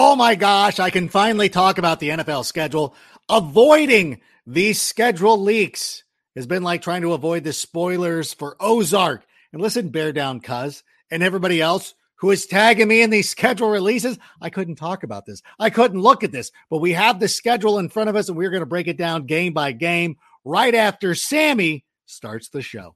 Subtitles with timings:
[0.00, 2.94] Oh my gosh, I can finally talk about the NFL schedule.
[3.28, 6.04] Avoiding these schedule leaks
[6.36, 9.26] has been like trying to avoid the spoilers for Ozark.
[9.52, 13.70] And listen, bear down, cuz, and everybody else who is tagging me in these schedule
[13.70, 14.20] releases.
[14.40, 15.42] I couldn't talk about this.
[15.58, 18.38] I couldn't look at this, but we have the schedule in front of us and
[18.38, 22.94] we're going to break it down game by game right after Sammy starts the show.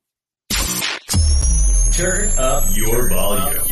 [1.93, 3.67] Turn up your volume.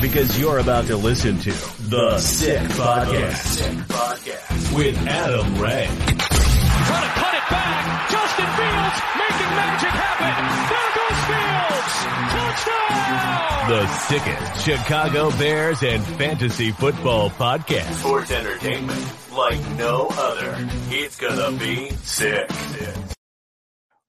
[0.00, 0.02] volume.
[0.02, 1.50] Because you're about to listen to
[1.88, 5.90] The Sick Podcast, with Adam Rank.
[5.90, 8.10] Trying to cut it back.
[8.10, 10.46] Justin Fields making magic happen.
[10.70, 11.94] There goes Fields.
[12.32, 13.70] Touchdown.
[13.70, 17.92] The sickest Chicago Bears and fantasy football podcast.
[17.94, 20.54] Sports entertainment like no other.
[20.90, 22.48] It's gonna be sick.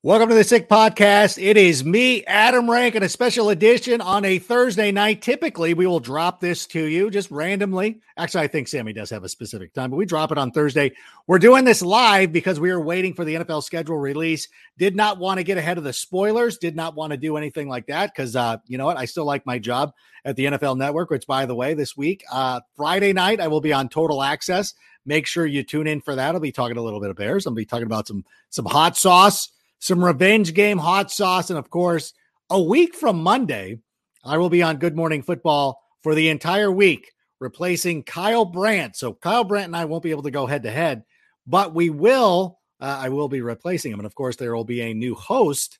[0.03, 1.39] Welcome to the Sick Podcast.
[1.39, 5.21] It is me, Adam Rank, and a special edition on a Thursday night.
[5.21, 8.01] Typically, we will drop this to you just randomly.
[8.17, 10.93] Actually, I think Sammy does have a specific time, but we drop it on Thursday.
[11.27, 14.47] We're doing this live because we are waiting for the NFL schedule release.
[14.75, 17.69] Did not want to get ahead of the spoilers, did not want to do anything
[17.69, 18.97] like that because, uh, you know what?
[18.97, 19.93] I still like my job
[20.25, 23.61] at the NFL Network, which, by the way, this week, uh, Friday night, I will
[23.61, 24.73] be on Total Access.
[25.05, 26.33] Make sure you tune in for that.
[26.33, 27.45] I'll be talking a little bit of Bears.
[27.45, 29.49] I'll be talking about some some hot sauce
[29.81, 31.49] some revenge game hot sauce.
[31.49, 32.13] And of course,
[32.49, 33.79] a week from Monday,
[34.23, 38.95] I will be on Good Morning Football for the entire week, replacing Kyle Brandt.
[38.95, 41.03] So Kyle Brandt and I won't be able to go head to head,
[41.45, 42.59] but we will.
[42.79, 43.99] Uh, I will be replacing him.
[43.99, 45.79] And of course, there will be a new host.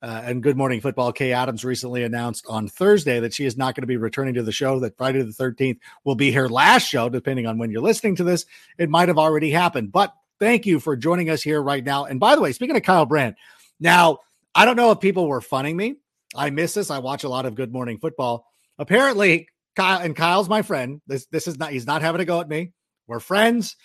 [0.00, 3.74] Uh, and Good Morning Football, Kay Adams recently announced on Thursday that she is not
[3.74, 6.88] going to be returning to the show, that Friday the 13th will be her last
[6.88, 8.44] show, depending on when you're listening to this.
[8.78, 9.92] It might have already happened.
[9.92, 12.04] But thank you for joining us here right now.
[12.04, 13.36] And by the way, speaking of Kyle Brandt,
[13.80, 14.18] now
[14.54, 15.96] I don't know if people were funning me.
[16.34, 16.90] I miss this.
[16.90, 18.46] I watch a lot of Good Morning Football.
[18.78, 21.00] Apparently, Kyle and Kyle's my friend.
[21.06, 21.72] This this is not.
[21.72, 22.72] He's not having a go at me.
[23.06, 23.76] We're friends.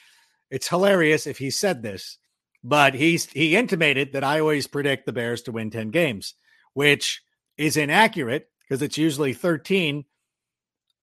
[0.50, 2.18] It's hilarious if he said this,
[2.64, 6.36] but he's he intimated that I always predict the Bears to win ten games,
[6.74, 7.22] which
[7.58, 10.06] is inaccurate because it's usually thirteen.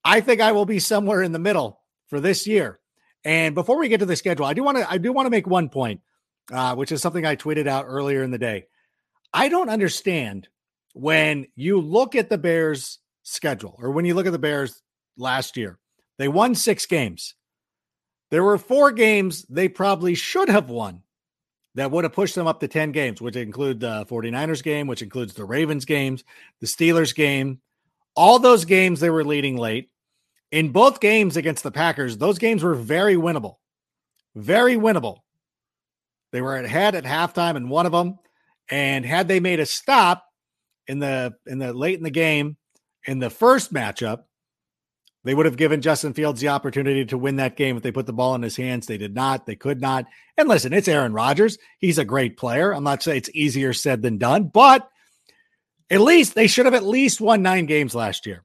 [0.04, 2.78] I think I will be somewhere in the middle for this year.
[3.24, 5.30] And before we get to the schedule, I do want to I do want to
[5.30, 6.00] make one point,
[6.52, 8.66] uh, which is something I tweeted out earlier in the day.
[9.32, 10.48] I don't understand
[10.92, 14.82] when you look at the Bears' schedule, or when you look at the Bears
[15.16, 15.78] last year.
[16.18, 17.34] They won six games.
[18.30, 21.02] There were four games they probably should have won
[21.74, 25.02] that would have pushed them up to 10 games, which include the 49ers game, which
[25.02, 26.22] includes the Ravens games,
[26.60, 27.60] the Steelers game.
[28.14, 29.90] All those games they were leading late
[30.54, 33.56] in both games against the Packers, those games were very winnable.
[34.36, 35.18] Very winnable.
[36.30, 38.20] They were ahead at halftime in one of them.
[38.70, 40.24] And had they made a stop
[40.86, 42.56] in the in the late in the game
[43.04, 44.26] in the first matchup,
[45.24, 48.06] they would have given Justin Fields the opportunity to win that game if they put
[48.06, 48.86] the ball in his hands.
[48.86, 49.46] They did not.
[49.46, 50.06] They could not.
[50.38, 51.58] And listen, it's Aaron Rodgers.
[51.80, 52.72] He's a great player.
[52.72, 54.88] I'm not saying it's easier said than done, but
[55.90, 58.44] at least they should have at least won nine games last year.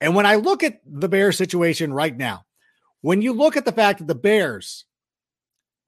[0.00, 2.44] And when I look at the Bears situation right now,
[3.02, 4.84] when you look at the fact that the Bears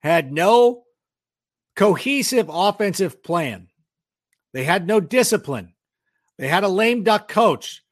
[0.01, 0.83] had no
[1.75, 3.69] cohesive offensive plan,
[4.53, 5.73] they had no discipline,
[6.37, 7.83] they had a lame duck coach,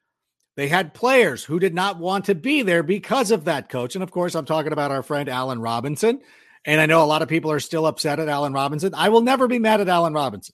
[0.55, 3.95] they had players who did not want to be there because of that coach.
[3.95, 6.19] And of course, I'm talking about our friend Allen Robinson.
[6.65, 8.93] And I know a lot of people are still upset at Allen Robinson.
[8.93, 10.53] I will never be mad at Allen Robinson.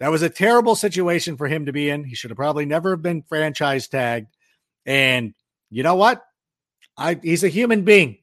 [0.00, 2.04] That was a terrible situation for him to be in.
[2.04, 4.33] He should have probably never been franchise tagged.
[4.86, 5.34] And
[5.70, 6.22] you know what?
[6.96, 8.18] I he's a human being.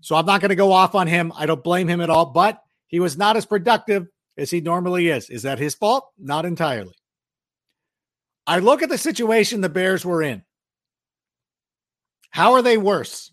[0.00, 1.32] So I'm not going to go off on him.
[1.34, 4.06] I don't blame him at all, but he was not as productive
[4.36, 5.30] as he normally is.
[5.30, 6.08] Is that his fault?
[6.18, 6.94] Not entirely.
[8.46, 10.42] I look at the situation the Bears were in.
[12.30, 13.32] How are they worse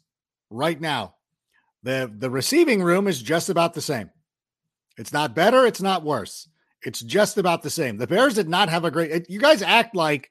[0.49, 1.15] right now?
[1.83, 4.11] The the receiving room is just about the same.
[4.97, 6.47] It's not better, it's not worse.
[6.83, 7.97] It's just about the same.
[7.97, 10.29] The Bears did not have a great you guys act like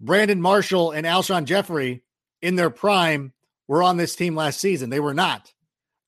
[0.00, 2.02] Brandon Marshall and Alshon Jeffery
[2.40, 3.32] in their prime
[3.68, 4.90] were on this team last season.
[4.90, 5.52] They were not.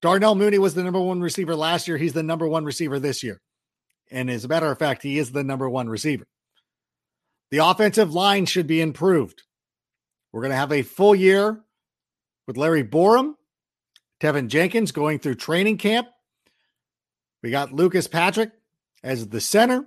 [0.00, 1.97] Darnell Mooney was the number one receiver last year.
[1.97, 3.41] He's the number one receiver this year.
[4.11, 6.27] And as a matter of fact, he is the number one receiver.
[7.50, 9.43] The offensive line should be improved.
[10.33, 11.61] We're going to have a full year
[12.47, 13.35] with Larry Borom,
[14.21, 16.09] Teven Jenkins going through training camp.
[17.43, 18.50] We got Lucas Patrick
[19.03, 19.85] as the center.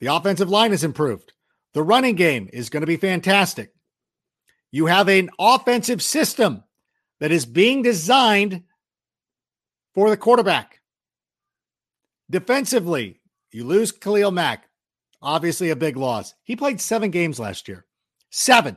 [0.00, 1.32] The offensive line is improved.
[1.74, 3.72] The running game is going to be fantastic.
[4.70, 6.64] You have an offensive system
[7.20, 8.62] that is being designed
[9.94, 10.80] for the quarterback.
[12.30, 13.20] Defensively,
[13.50, 14.68] you lose Khalil Mack.
[15.20, 16.34] Obviously, a big loss.
[16.42, 17.86] He played seven games last year.
[18.30, 18.76] Seven.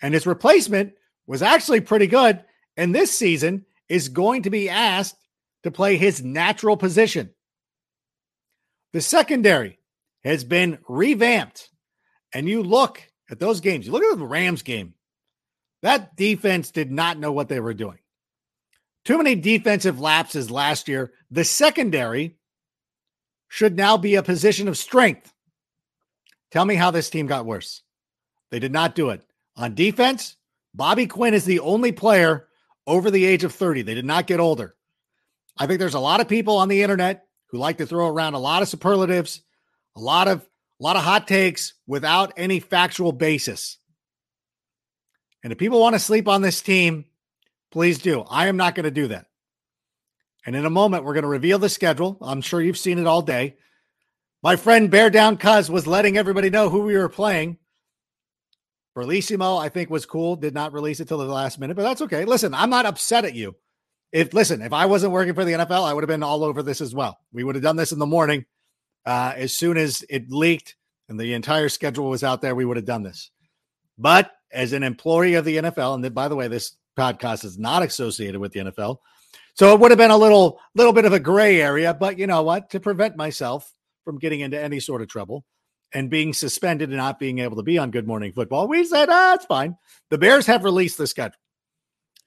[0.00, 0.94] And his replacement
[1.26, 2.42] was actually pretty good.
[2.76, 5.16] And this season is going to be asked
[5.64, 7.30] to play his natural position.
[8.92, 9.78] The secondary
[10.24, 11.70] has been revamped.
[12.32, 14.94] And you look at those games, you look at the Rams game,
[15.82, 17.98] that defense did not know what they were doing.
[19.04, 21.12] Too many defensive lapses last year.
[21.30, 22.36] The secondary
[23.48, 25.32] should now be a position of strength.
[26.50, 27.82] Tell me how this team got worse.
[28.50, 29.22] They did not do it.
[29.56, 30.36] On defense,
[30.74, 32.48] Bobby Quinn is the only player
[32.86, 33.82] over the age of 30.
[33.82, 34.74] They did not get older.
[35.56, 38.34] I think there's a lot of people on the internet who like to throw around
[38.34, 39.42] a lot of superlatives,
[39.96, 40.47] a lot of
[40.80, 43.78] a lot of hot takes without any factual basis.
[45.42, 47.04] And if people want to sleep on this team,
[47.70, 48.22] please do.
[48.28, 49.26] I am not going to do that.
[50.46, 52.16] And in a moment, we're going to reveal the schedule.
[52.20, 53.56] I'm sure you've seen it all day.
[54.42, 57.58] My friend Bear Down Cuz was letting everybody know who we were playing.
[58.96, 60.36] Verlissimo, I think, was cool.
[60.36, 62.24] Did not release it till the last minute, but that's okay.
[62.24, 63.56] Listen, I'm not upset at you.
[64.10, 66.62] If listen, if I wasn't working for the NFL, I would have been all over
[66.62, 67.18] this as well.
[67.32, 68.44] We would have done this in the morning.
[69.08, 70.76] Uh, as soon as it leaked
[71.08, 73.30] and the entire schedule was out there, we would have done this.
[73.96, 77.82] But as an employee of the NFL, and by the way, this podcast is not
[77.82, 78.98] associated with the NFL,
[79.54, 81.94] so it would have been a little little bit of a gray area.
[81.94, 82.68] But you know what?
[82.72, 83.72] To prevent myself
[84.04, 85.46] from getting into any sort of trouble
[85.94, 89.08] and being suspended and not being able to be on Good Morning Football, we said,
[89.08, 89.78] ah, it's fine.
[90.10, 91.40] The Bears have released the schedule.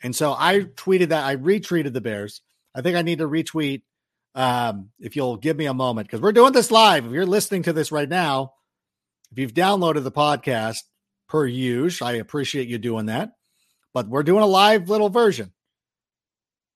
[0.01, 2.41] And so I tweeted that, I retweeted the Bears.
[2.73, 3.83] I think I need to retweet
[4.35, 7.05] um, if you'll give me a moment, because we're doing this live.
[7.05, 8.53] If you're listening to this right now,
[9.31, 10.79] if you've downloaded the podcast
[11.27, 13.31] per use, I appreciate you doing that.
[13.93, 15.51] But we're doing a live little version.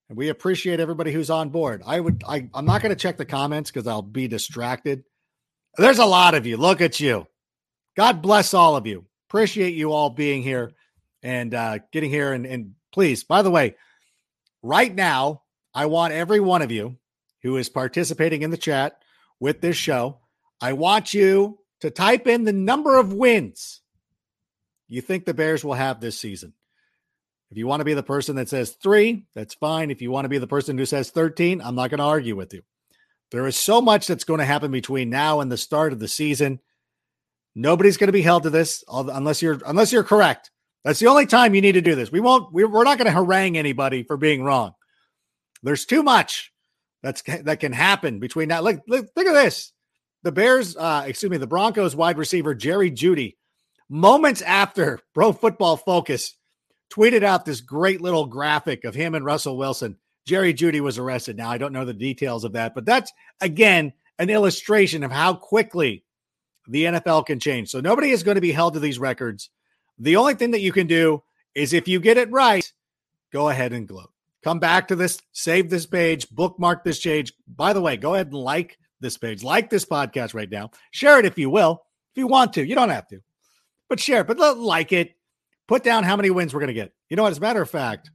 [0.08, 1.82] And we appreciate everybody who's on board.
[1.84, 5.04] I would I, I'm not going to check the comments because I'll be distracted.
[5.76, 6.56] There's a lot of you.
[6.56, 7.26] Look at you.
[7.96, 9.06] God bless all of you.
[9.28, 10.72] Appreciate you all being here
[11.22, 12.32] and uh, getting here.
[12.32, 13.76] And, and please, by the way,
[14.62, 15.42] right now,
[15.74, 16.96] I want every one of you
[17.46, 18.98] who is participating in the chat
[19.40, 20.18] with this show,
[20.60, 23.82] I want you to type in the number of wins
[24.88, 26.52] you think the Bears will have this season.
[27.50, 29.90] If you want to be the person that says three, that's fine.
[29.90, 32.36] If you want to be the person who says 13, I'm not going to argue
[32.36, 32.62] with you.
[33.30, 36.08] There is so much that's going to happen between now and the start of the
[36.08, 36.60] season.
[37.54, 40.50] Nobody's going to be held to this unless you're unless you're correct.
[40.84, 42.12] That's the only time you need to do this.
[42.12, 42.52] We won't.
[42.52, 44.74] We're not going to harangue anybody for being wrong.
[45.62, 46.52] There's too much
[47.06, 48.60] that's that can happen between now.
[48.60, 49.72] Look, look, look at this.
[50.24, 53.36] The Bears, uh, excuse me, the Broncos wide receiver Jerry Jeudy,
[53.88, 56.36] moments after Pro Football Focus
[56.92, 59.96] tweeted out this great little graphic of him and Russell Wilson.
[60.26, 61.36] Jerry Jeudy was arrested.
[61.36, 65.34] Now, I don't know the details of that, but that's again an illustration of how
[65.34, 66.04] quickly
[66.66, 67.68] the NFL can change.
[67.68, 69.50] So nobody is going to be held to these records.
[69.98, 71.22] The only thing that you can do
[71.54, 72.70] is if you get it right,
[73.32, 74.10] go ahead and gloat.
[74.46, 77.32] Come back to this, save this page, bookmark this page.
[77.48, 80.70] By the way, go ahead and like this page, like this podcast right now.
[80.92, 81.82] Share it if you will,
[82.14, 82.64] if you want to.
[82.64, 83.18] You don't have to,
[83.88, 85.16] but share it, but like it,
[85.66, 86.92] put down how many wins we're going to get.
[87.10, 87.32] You know what?
[87.32, 88.12] As a matter of fact,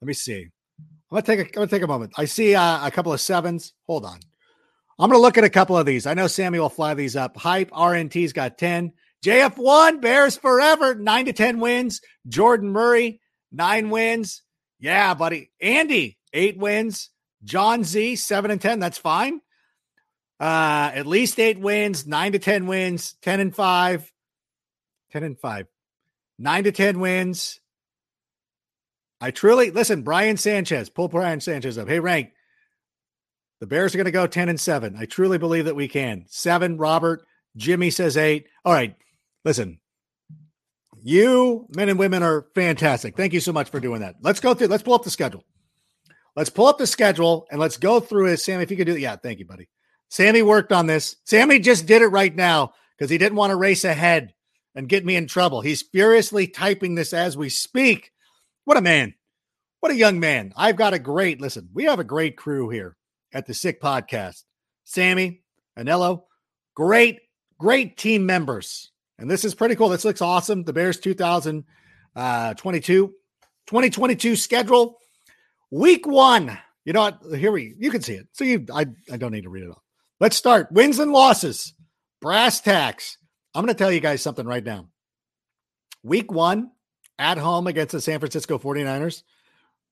[0.00, 0.46] let me see.
[0.78, 2.14] I'm going to take a, I'm to take a moment.
[2.16, 3.74] I see uh, a couple of sevens.
[3.86, 4.18] Hold on.
[4.98, 6.06] I'm going to look at a couple of these.
[6.06, 7.36] I know Sammy will fly these up.
[7.36, 8.94] Hype RNT's got 10.
[9.22, 12.00] JF1 Bears forever, 9 to 10 wins.
[12.26, 13.20] Jordan Murray,
[13.52, 14.40] 9 wins.
[14.80, 15.50] Yeah, buddy.
[15.60, 17.10] Andy, 8 wins.
[17.44, 18.80] John Z, 7 and 10.
[18.80, 19.40] That's fine.
[20.38, 24.12] Uh, at least 8 wins, 9 to 10 wins, 10 and 5.
[25.12, 25.66] 10 and 5
[26.40, 27.60] nine to 10 wins.
[29.20, 31.86] I truly listen, Brian Sanchez, pull Brian Sanchez up.
[31.86, 32.32] Hey, rank.
[33.60, 34.96] The Bears are going to go 10 and 7.
[34.98, 36.24] I truly believe that we can.
[36.28, 37.26] Seven, Robert.
[37.56, 38.46] Jimmy says eight.
[38.64, 38.96] All right.
[39.44, 39.78] Listen,
[41.02, 43.16] you men and women are fantastic.
[43.16, 44.16] Thank you so much for doing that.
[44.20, 45.44] Let's go through, let's pull up the schedule.
[46.36, 48.38] Let's pull up the schedule and let's go through it.
[48.38, 49.00] Sammy, if you could do that.
[49.00, 49.68] Yeah, thank you, buddy.
[50.08, 51.16] Sammy worked on this.
[51.24, 54.34] Sammy just did it right now because he didn't want to race ahead
[54.74, 55.60] and get me in trouble.
[55.60, 58.12] He's furiously typing this as we speak.
[58.64, 59.14] What a man.
[59.80, 60.52] What a young man.
[60.56, 62.96] I've got a great, listen, we have a great crew here
[63.32, 64.44] at the Sick Podcast.
[64.84, 65.42] Sammy,
[65.78, 66.24] Anello,
[66.74, 67.20] great,
[67.58, 68.89] great team members.
[69.20, 69.90] And this is pretty cool.
[69.90, 70.64] This looks awesome.
[70.64, 71.64] The Bears 2022,
[72.16, 74.98] uh, 2022 schedule.
[75.70, 76.58] Week one.
[76.84, 77.20] You know what?
[77.36, 78.26] Here we you can see it.
[78.32, 79.82] So you I, I don't need to read it all.
[80.18, 80.72] Let's start.
[80.72, 81.74] Wins and losses.
[82.20, 83.18] Brass tacks.
[83.54, 84.88] I'm to tell you guys something right now.
[86.02, 86.70] Week one
[87.18, 89.22] at home against the San Francisco 49ers.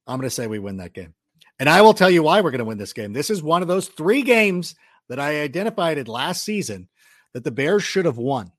[0.07, 1.15] I'm to say we win that game.
[1.61, 3.13] And I will tell you why we're to win this game.
[3.13, 4.75] This is one of those three games
[5.09, 6.89] that I identified it last season
[7.35, 8.53] that the Bears should have won.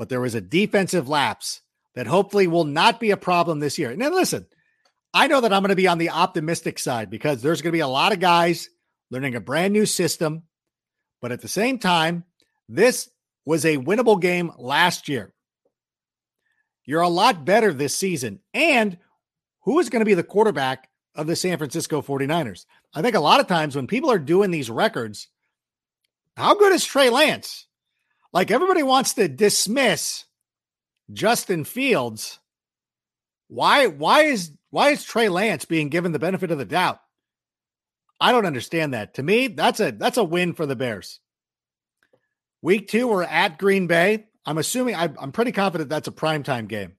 [0.00, 1.60] But there was a defensive lapse
[1.94, 3.90] that hopefully will not be a problem this year.
[3.90, 4.46] And then listen,
[5.12, 7.76] I know that I'm going to be on the optimistic side because there's going to
[7.76, 8.70] be a lot of guys
[9.10, 10.44] learning a brand new system.
[11.20, 12.24] But at the same time,
[12.66, 13.10] this
[13.44, 15.34] was a winnable game last year.
[16.86, 18.40] You're a lot better this season.
[18.54, 18.96] And
[19.64, 22.64] who is going to be the quarterback of the San Francisco 49ers?
[22.94, 25.28] I think a lot of times when people are doing these records,
[26.38, 27.66] how good is Trey Lance?
[28.32, 30.24] Like everybody wants to dismiss
[31.12, 32.38] Justin Fields.
[33.48, 37.00] Why why is why is Trey Lance being given the benefit of the doubt?
[38.20, 39.14] I don't understand that.
[39.14, 41.20] To me, that's a that's a win for the Bears.
[42.62, 44.26] Week two, we're at Green Bay.
[44.44, 46.92] I'm assuming I, am pretty confident that's a primetime game.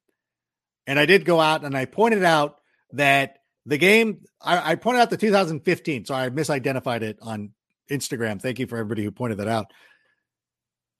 [0.88, 2.58] And I did go out and I pointed out
[2.94, 6.06] that the game, I, I pointed out the 2015.
[6.06, 7.52] So I misidentified it on
[7.90, 8.42] Instagram.
[8.42, 9.72] Thank you for everybody who pointed that out.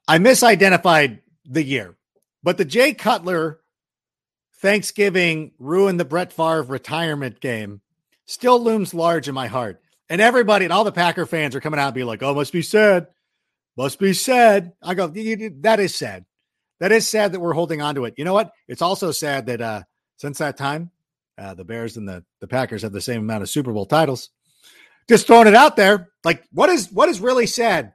[0.08, 1.96] I misidentified the year,
[2.44, 3.60] but the Jay Cutler
[4.62, 7.82] Thanksgiving ruined the Brett Favre retirement game
[8.26, 9.82] still looms large in my heart.
[10.10, 12.54] And everybody and all the Packer fans are coming out and be like, oh, must
[12.54, 13.08] be sad.
[13.78, 14.74] Must be sad.
[14.82, 16.26] I go, that is sad.
[16.80, 18.16] That is sad that we're holding on to it.
[18.18, 18.52] You know what?
[18.68, 19.84] It's also sad that uh,
[20.18, 20.92] since that time,
[21.38, 24.30] uh, the Bears and the, the Packers have the same amount of Super Bowl titles.
[25.10, 26.10] Just throwing it out there.
[26.24, 27.94] Like, what is what is really sad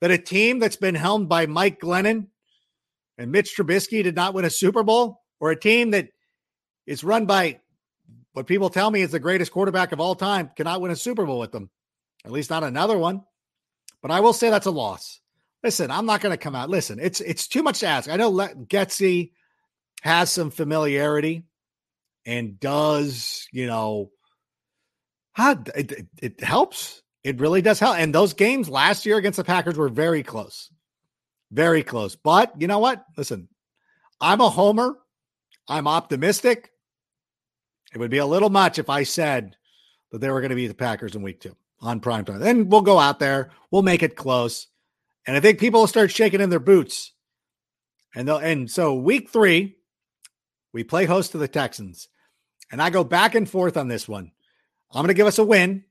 [0.00, 2.26] that a team that's been helmed by Mike Glennon
[3.18, 6.08] and Mitch Trubisky did not win a Super Bowl, or a team that
[6.86, 7.60] is run by
[8.32, 11.24] what people tell me is the greatest quarterback of all time cannot win a Super
[11.24, 11.70] Bowl with them,
[12.24, 13.22] at least not another one.
[14.02, 15.20] But I will say that's a loss.
[15.64, 16.70] Listen, I'm not going to come out.
[16.70, 18.10] Listen, it's it's too much to ask.
[18.10, 19.32] I know Getsy
[20.02, 21.44] has some familiarity
[22.26, 24.10] and does, you know,
[25.38, 27.02] it, it, it helps.
[27.26, 27.98] It really does help.
[27.98, 30.70] And those games last year against the Packers were very close,
[31.50, 32.14] very close.
[32.14, 33.04] But you know what?
[33.16, 33.48] Listen,
[34.20, 34.96] I'm a homer.
[35.66, 36.70] I'm optimistic.
[37.92, 39.56] It would be a little much if I said
[40.12, 42.38] that they were going to be the Packers in week two on prime time.
[42.38, 44.68] Then we'll go out there, we'll make it close.
[45.26, 47.10] And I think people will start shaking in their boots.
[48.14, 49.78] And they'll, and so week three,
[50.72, 52.06] we play host to the Texans.
[52.70, 54.30] And I go back and forth on this one.
[54.92, 55.82] I'm going to give us a win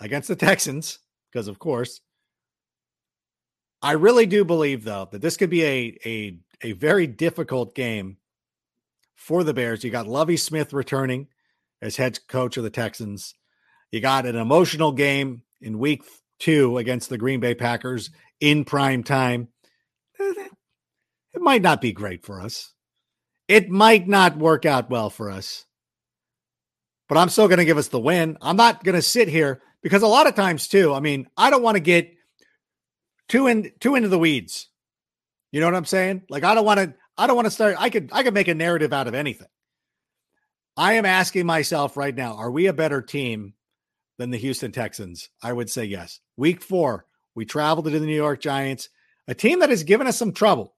[0.00, 0.98] against the Texans,
[1.30, 2.00] because of course.
[3.82, 8.16] I really do believe, though, that this could be a, a, a very difficult game
[9.14, 9.84] for the Bears.
[9.84, 11.28] You got Lovie Smith returning
[11.82, 13.34] as head coach of the Texans.
[13.92, 16.02] You got an emotional game in week
[16.38, 18.10] two against the Green Bay Packers
[18.40, 19.48] in prime time.
[20.18, 20.48] Eh,
[21.34, 22.72] it might not be great for us.
[23.46, 25.65] It might not work out well for us.
[27.08, 28.36] But I'm still going to give us the win.
[28.40, 31.50] I'm not going to sit here because a lot of times too, I mean, I
[31.50, 32.12] don't want to get
[33.28, 34.68] too in too into the weeds.
[35.52, 36.22] You know what I'm saying?
[36.28, 38.48] Like I don't want to I don't want to start I could I could make
[38.48, 39.48] a narrative out of anything.
[40.76, 43.54] I am asking myself right now, are we a better team
[44.18, 45.30] than the Houston Texans?
[45.42, 46.20] I would say yes.
[46.36, 48.90] Week four, we traveled to the New York Giants,
[49.26, 50.74] a team that has given us some trouble.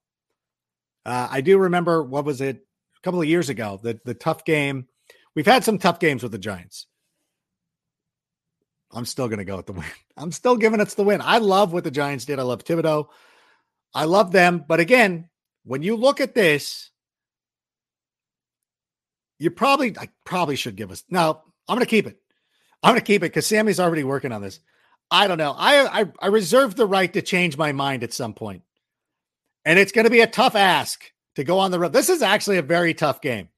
[1.05, 2.65] Uh, I do remember what was it
[2.97, 4.87] a couple of years ago, the, the tough game.
[5.35, 6.87] We've had some tough games with the Giants.
[8.91, 9.85] I'm still going to go with the win.
[10.17, 11.21] I'm still giving us the win.
[11.21, 12.39] I love what the Giants did.
[12.39, 13.07] I love Thibodeau.
[13.93, 14.65] I love them.
[14.67, 15.29] But again,
[15.63, 16.89] when you look at this,
[19.37, 21.03] you probably, I probably should give us.
[21.09, 22.19] No, I'm going to keep it.
[22.81, 24.59] I'm going to keep it because Sammy's already working on this.
[25.11, 25.55] I don't know.
[25.57, 28.61] I, I I reserve the right to change my mind at some point.
[28.61, 28.63] point,
[29.65, 31.03] and it's going to be a tough ask
[31.35, 31.93] to go on the road.
[31.93, 33.49] This is actually a very tough game,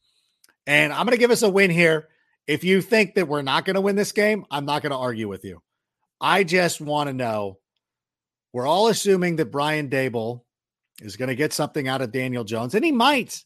[0.68, 2.08] and I'm going to give us a win here.
[2.48, 4.98] If you think that we're not going to win this game, I'm not going to
[4.98, 5.62] argue with you.
[6.20, 7.60] I just want to know.
[8.54, 10.42] We're all assuming that Brian Daboll
[11.02, 13.44] is going to get something out of Daniel Jones, and he might,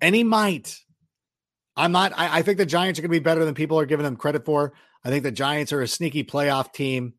[0.00, 0.78] and he might.
[1.76, 2.12] I'm not.
[2.16, 4.16] I, I think the Giants are going to be better than people are giving them
[4.16, 4.72] credit for.
[5.04, 7.14] I think the Giants are a sneaky playoff team.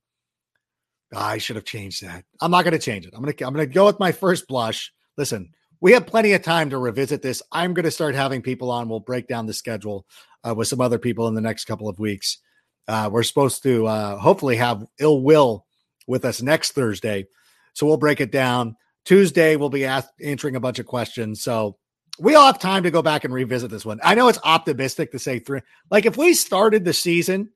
[1.14, 2.24] Oh, I should have changed that.
[2.42, 3.14] I'm not going to change it.
[3.16, 4.94] I'm going to I'm going to go with my first blush.
[5.18, 7.42] Listen, we have plenty of time to revisit this.
[7.52, 8.90] I'm going to start having people on.
[8.90, 10.06] We'll break down the schedule
[10.44, 12.40] uh, with some other people in the next couple of weeks.
[12.88, 15.66] Uh, we're supposed to uh, hopefully have Ill Will
[16.08, 17.28] with us next Thursday,
[17.74, 18.76] so we'll break it down.
[19.06, 21.42] Tuesday we'll be ask, answering a bunch of questions.
[21.42, 21.78] So
[22.20, 24.00] we'll have time to go back and revisit this one.
[24.04, 25.62] I know it's optimistic to say three.
[25.90, 27.52] Like if we started the season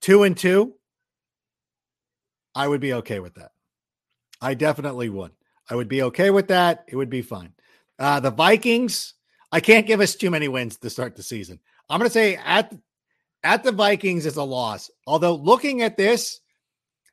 [0.00, 0.74] two and two,
[2.54, 3.52] I would be okay with that.
[4.40, 5.32] I definitely would.
[5.68, 6.84] I would be okay with that.
[6.88, 7.52] It would be fine.
[7.98, 9.14] Uh, the Vikings,
[9.50, 11.60] I can't give us too many wins to start the season.
[11.88, 12.74] I'm going to say at
[13.44, 14.90] at the Vikings is a loss.
[15.06, 16.40] Although looking at this,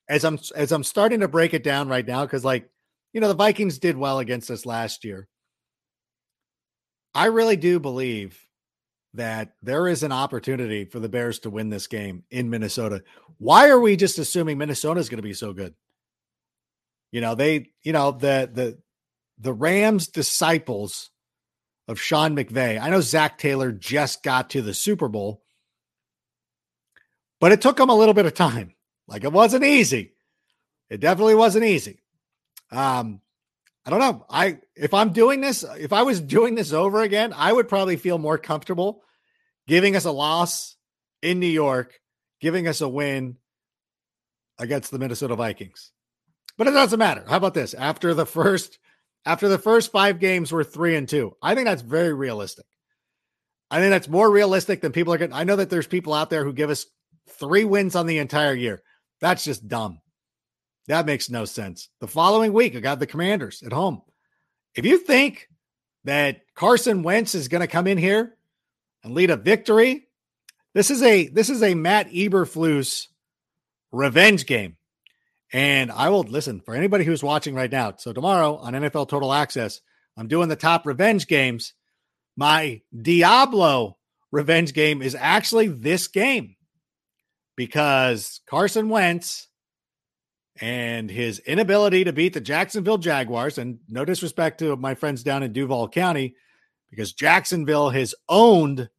[0.08, 2.70] as I'm as I'm starting to break it down right now, because like
[3.14, 5.28] you know the Vikings did well against us last year.
[7.14, 8.40] I really do believe
[9.16, 13.04] that there is an opportunity for the Bears to win this game in Minnesota.
[13.40, 15.74] Why are we just assuming Minnesota is going to be so good?
[17.12, 18.78] You know, they, you know, the the
[19.38, 21.10] the Rams disciples
[21.88, 22.80] of Sean McVay.
[22.80, 25.42] I know Zac Taylor just got to the Super Bowl,
[27.40, 28.74] but it took him a little bit of time.
[29.08, 30.14] Like it wasn't easy.
[30.90, 32.02] It definitely wasn't easy.
[32.72, 33.22] Um,
[33.86, 34.26] I don't know.
[34.30, 37.96] I if I'm doing this, if I was doing this over again, I would probably
[37.98, 39.04] feel more comfortable
[39.70, 40.76] giving us a loss
[41.22, 42.02] in New York,
[42.42, 43.38] giving us a win
[44.58, 45.92] against the Minnesota Vikings.
[46.60, 47.24] But it doesn't matter.
[47.26, 47.74] How about this?
[47.74, 48.80] After the first
[49.26, 51.38] after the first 5 games we're 3 and 2.
[51.42, 52.66] I think that's very realistic.
[53.72, 55.36] I think that's more realistic than people are getting.
[55.36, 56.86] I know that there's people out there who give us
[57.30, 58.84] 3 wins on the entire year.
[59.22, 60.02] That's just dumb.
[60.88, 61.88] That makes no sense.
[62.02, 64.02] The following week, I got the Commanders at home.
[64.76, 65.48] If you think
[66.04, 68.36] that Carson Wentz is going to come in here
[69.04, 70.10] and lead a victory,
[70.74, 73.08] this is a this is a Matt Eberflus
[73.94, 74.76] revenge game.
[75.52, 77.94] And I will listen for anybody who's watching right now.
[77.98, 79.82] So tomorrow on NFL Total Access,
[80.16, 81.74] I'm doing the top revenge games.
[82.38, 83.98] My Diablo
[84.32, 86.56] revenge game is actually this game
[87.56, 89.48] because Carson Wentz
[90.62, 93.58] and his inability to beat the Jacksonville Jaguars.
[93.58, 96.36] And no disrespect to my friends down in Duval County,
[96.90, 98.90] because Jacksonville has owned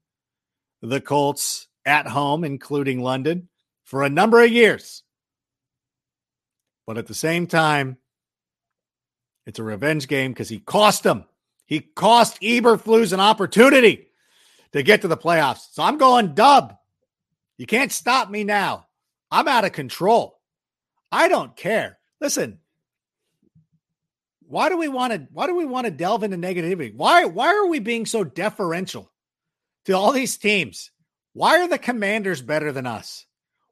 [0.82, 3.48] the Colts at home, including London,
[3.84, 5.02] for a number of years.
[6.90, 7.98] But at the same time,
[9.46, 11.24] it's a revenge game because he cost them.
[11.64, 14.08] He cost Eberflus an opportunity
[14.72, 15.68] to get to the playoffs.
[15.70, 16.74] So I'm going dub.
[17.58, 18.88] You can't stop me now.
[19.30, 20.40] I'm out of control.
[21.12, 22.00] I don't care.
[22.20, 22.58] Listen,
[24.40, 26.92] why do we want to why do we want to delve into negativity?
[26.92, 29.12] Why why are we being so deferential
[29.84, 30.90] to all these teams?
[31.34, 33.26] Why are the commanders better than us?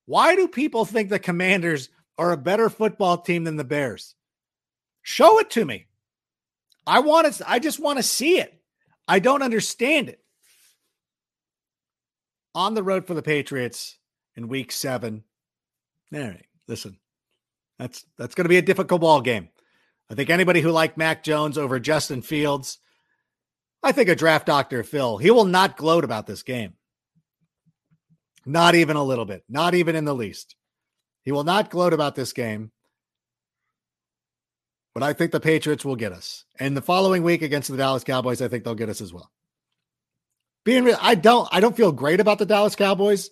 [0.06, 4.14] Why do people think the commanders are a better football team than the Bears?
[5.02, 5.86] Show it to me.
[6.86, 8.54] I want to I just want to see it.
[9.06, 10.20] I don't understand it.
[12.54, 13.96] On the road for the Patriots
[14.36, 15.22] in week 7.
[16.12, 16.98] All right, listen.
[17.78, 19.48] That's that's going to be a difficult ball game.
[20.10, 22.78] I think anybody who liked Mac Jones over Justin Fields,
[23.82, 26.74] I think a draft doctor, Phil, he will not gloat about this game.
[28.46, 30.56] Not even a little bit, not even in the least.
[31.28, 32.70] He will not gloat about this game.
[34.94, 36.46] But I think the Patriots will get us.
[36.58, 39.30] And the following week against the Dallas Cowboys, I think they'll get us as well.
[40.64, 43.28] Being real, I don't I don't feel great about the Dallas Cowboys,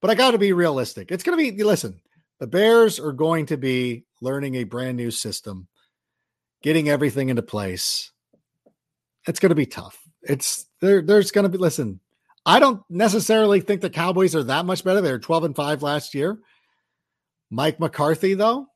[0.00, 1.10] but I got to be realistic.
[1.10, 2.00] It's going to be listen,
[2.38, 5.66] the Bears are going to be learning a brand new system,
[6.62, 8.12] getting everything into place.
[9.26, 9.98] It's going to be tough.
[10.22, 11.02] It's there.
[11.02, 11.58] There's going to be.
[11.58, 11.98] Listen,
[12.46, 15.00] I don't necessarily think the Cowboys are that much better.
[15.00, 16.38] They were 12 and five last year.
[17.50, 18.66] Mike McCarthy, though,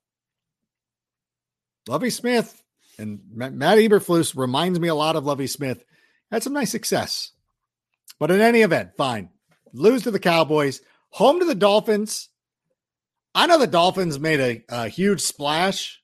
[1.88, 2.62] Lovie Smith
[2.98, 5.84] and Matt Eberflus reminds me a lot of Lovie Smith.
[6.30, 7.32] Had some nice success,
[8.18, 9.30] but in any event, fine.
[9.72, 12.28] Lose to the Cowboys, home to the Dolphins.
[13.34, 16.00] I know the Dolphins made a, a huge splash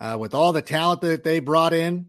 [0.00, 2.06] uh, with all the talent that they brought in.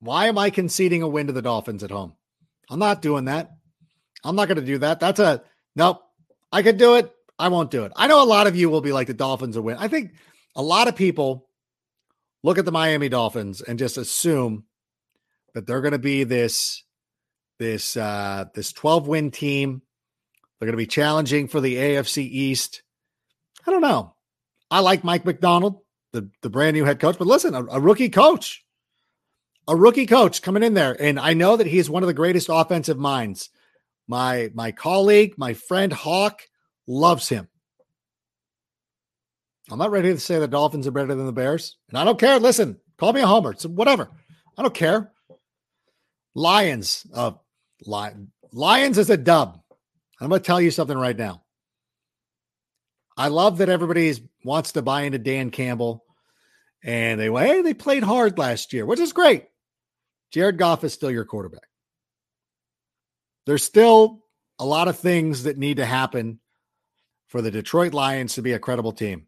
[0.00, 2.14] Why am I conceding a win to the Dolphins at home?
[2.70, 3.50] I'm not doing that.
[4.24, 5.00] I'm not going to do that.
[5.00, 5.42] That's a
[5.74, 6.02] nope.
[6.52, 7.10] I could do it.
[7.38, 7.92] I won't do it.
[7.96, 9.76] I know a lot of you will be like the Dolphins will win.
[9.78, 10.12] I think
[10.54, 11.48] a lot of people
[12.42, 14.64] look at the Miami Dolphins and just assume
[15.54, 16.82] that they're going to be this
[17.58, 19.82] this uh this 12 win team
[20.58, 22.82] they're going to be challenging for the AFC East.
[23.66, 24.14] I don't know.
[24.70, 25.80] I like Mike McDaniel,
[26.12, 28.64] the, the brand new head coach, but listen, a, a rookie coach,
[29.68, 30.96] a rookie coach coming in there.
[31.00, 33.50] And I know that he is one of the greatest offensive minds.
[34.08, 36.42] My my colleague, my friend Hawk
[36.86, 37.48] loves him.
[39.70, 41.76] I'm not ready to say the Dolphins are better than the Bears.
[41.88, 42.38] And I don't care.
[42.38, 43.52] Listen, call me a homer.
[43.52, 44.10] It's whatever.
[44.56, 45.12] I don't care.
[46.34, 47.04] Lions.
[47.12, 47.32] Uh,
[47.84, 49.60] Lion, Lions is a dub.
[50.20, 51.42] I'm going to tell you something right now.
[53.16, 56.04] I love that everybody wants to buy into Dan Campbell,
[56.84, 59.46] and they hey they played hard last year, which is great.
[60.32, 61.66] Jared Goff is still your quarterback.
[63.46, 64.20] There's still
[64.58, 66.40] a lot of things that need to happen
[67.36, 69.26] for the Detroit Lions to be a credible team.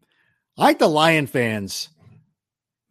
[0.57, 1.89] Like the Lion fans.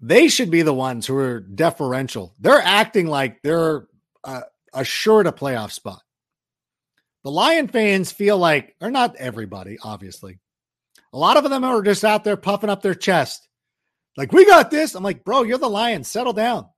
[0.00, 2.37] They should be the ones who are deferential.
[2.38, 3.88] They're acting like they're
[4.22, 6.02] uh, assured a playoff spot.
[7.24, 10.38] The Lion fans feel like, or not everybody, obviously.
[11.12, 13.48] A lot of them are just out there puffing up their chest.
[14.16, 14.94] Like, we got this.
[14.94, 16.07] I'm like, bro, you're the Lions.
[16.07, 16.68] Settle down.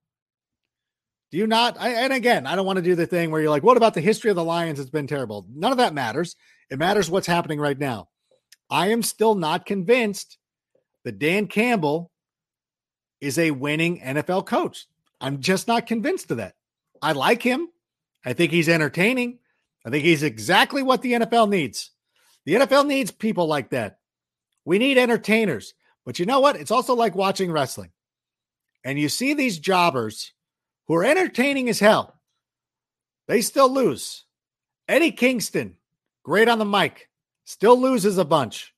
[1.31, 1.77] Do you not?
[1.79, 3.93] I, and again, I don't want to do the thing where you're like, what about
[3.93, 4.81] the history of the Lions?
[4.81, 5.47] It's been terrible.
[5.55, 6.37] None of that matters.
[6.71, 8.09] It matters what's happening right now.
[8.71, 10.39] I am still not convinced
[11.05, 12.11] that Dan Campbell
[13.21, 14.87] is a winning NFL coach.
[15.21, 16.55] I'm just not convinced of that.
[17.03, 17.69] I like him.
[18.25, 19.39] I think he's entertaining.
[19.85, 21.91] I think he's exactly what the NFL needs.
[22.45, 23.99] The NFL needs people like that.
[24.65, 25.75] We need entertainers.
[26.05, 26.57] But you know what?
[26.57, 27.91] It's also like watching wrestling.
[28.85, 30.33] And you see these jobbers
[30.87, 32.21] who are entertaining as hell.
[33.29, 34.25] They still lose.
[34.89, 35.77] Eddie Kingston,
[36.25, 37.10] great on the mic,
[37.51, 38.73] still loses a bunch.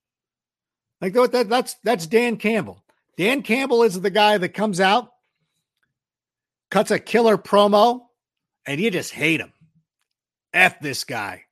[1.00, 2.82] Like that, that's that's Dan Campbell.
[3.18, 5.10] Dan Campbell is the guy that comes out,
[6.70, 8.06] cuts a killer promo,
[8.66, 9.52] and you just hate him.
[10.54, 11.42] F this guy.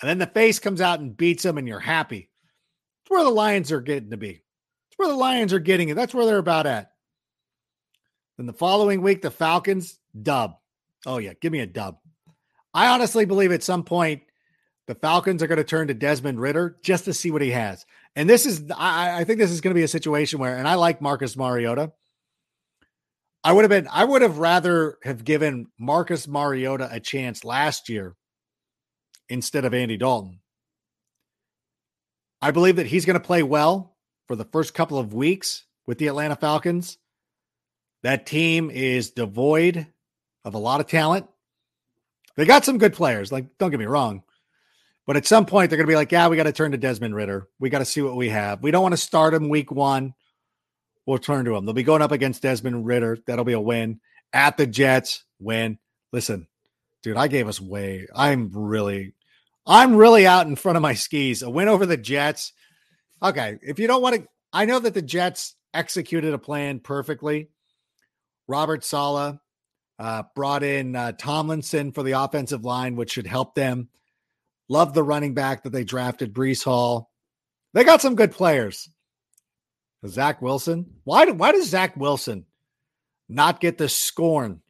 [0.00, 2.28] And then the face comes out and beats him, and you're happy.
[3.02, 4.30] It's where the Lions are getting to be.
[4.30, 5.94] It's where the Lions are getting it.
[5.94, 6.92] That's where they're about at.
[8.36, 10.56] Then the following week, the Falcons dub.
[11.06, 11.98] Oh, yeah, give me a dub.
[12.74, 14.22] I honestly believe at some point
[14.88, 17.84] the Falcons are going to turn to Desmond Ridder just to see what he has.
[18.16, 20.66] And this is, I, I think this is going to be a situation where, and
[20.66, 21.92] I like Marcus Mariota.
[23.44, 27.90] I would have been, I would have rather have given Marcus Mariota a chance last
[27.90, 28.16] year
[29.28, 30.40] instead of Andy Dalton.
[32.40, 33.94] I believe that he's going to play well
[34.26, 36.96] for the first couple of weeks with the Atlanta Falcons.
[38.04, 39.86] That team is devoid
[40.46, 41.26] of a lot of talent.
[42.36, 44.22] They got some good players, like don't get me wrong.
[45.08, 46.76] But at some point, they're going to be like, yeah, we got to turn to
[46.76, 47.48] Desmond Ridder.
[47.58, 48.62] We got to see what we have.
[48.62, 50.12] We don't want to start him week one.
[51.06, 51.64] We'll turn to him.
[51.64, 53.16] They'll be going up against Desmond Ridder.
[53.26, 54.00] That'll be a win.
[54.34, 55.78] At the Jets, win.
[56.12, 56.46] Listen,
[57.02, 58.06] dude, I gave us way.
[58.14, 59.14] I'm really,
[59.66, 61.40] I'm really out in front of my skis.
[61.40, 62.52] A win over the Jets.
[63.22, 63.58] Okay.
[63.62, 67.48] If you don't want to, I know that the Jets executed a plan perfectly.
[68.46, 69.38] Robert Saleh
[69.98, 73.88] uh, brought in uh, Tomlinson for the offensive line, which should help them.
[74.68, 77.10] Love the running back that they drafted, Breece Hall.
[77.74, 78.88] They got some good players.
[80.06, 80.86] Zach Wilson.
[81.04, 82.46] Why, why does Zach Wilson
[83.28, 84.60] not get the scorn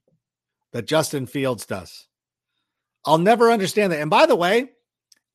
[0.72, 2.06] that Justin Fields does?
[3.04, 4.00] I'll never understand that.
[4.00, 4.70] And by the way,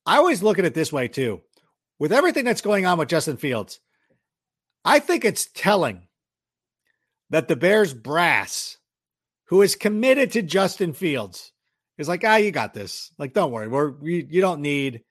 [0.06, 1.42] I always look at it this way too.
[1.98, 3.80] With everything that's going on with Justin Fields,
[4.84, 6.08] I think it's telling
[7.30, 8.76] that the Bears brass,
[9.46, 11.52] who is committed to Justin Fields,
[11.98, 13.12] is like, ah, you got this.
[13.18, 13.68] Like, don't worry.
[13.68, 15.02] We're you, you don't need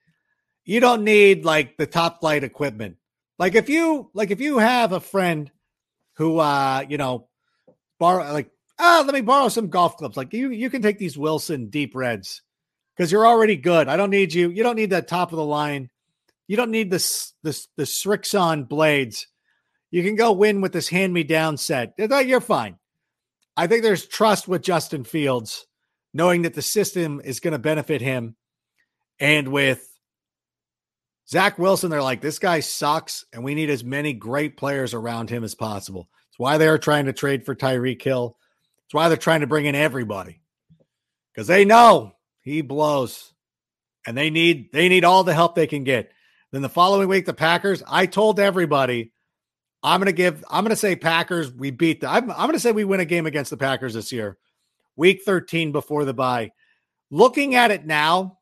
[0.64, 2.96] you don't need like the top flight equipment.
[3.38, 5.50] Like if you like if you have a friend
[6.16, 7.28] who uh, you know,
[7.98, 10.16] borrow like, ah, let me borrow some golf clubs.
[10.16, 12.42] Like you you can take these Wilson deep reds
[12.96, 13.88] because you're already good.
[13.88, 14.50] I don't need you.
[14.50, 15.90] You don't need that top of the line.
[16.46, 19.26] You don't need this this the Srixon blades
[19.94, 21.94] you can go win with this hand me down set.
[21.96, 22.78] You're fine.
[23.56, 25.68] I think there's trust with Justin Fields,
[26.14, 28.36] knowing that the system is going to benefit him.
[29.20, 29.86] And with
[31.28, 35.28] Zach Wilson, they're like, this guy sucks, and we need as many great players around
[35.28, 36.08] him as possible.
[36.30, 38.38] It's why they're trying to trade for Tyreek Hill.
[38.86, 40.40] It's why they're trying to bring in everybody
[41.32, 43.32] because they know he blows,
[44.06, 46.12] and they need they need all the help they can get.
[46.52, 47.82] Then the following week, the Packers.
[47.86, 49.12] I told everybody
[49.84, 52.54] I'm going to give, I'm going to say Packers, we beat the, I'm, I'm going
[52.54, 54.38] to say we win a game against the Packers this year,
[54.96, 56.52] week 13 before the bye.
[57.10, 58.38] Looking at it now,